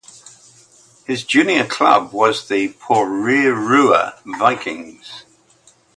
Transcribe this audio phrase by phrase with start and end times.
[1.05, 5.25] His junior club was the Porirua Vikings.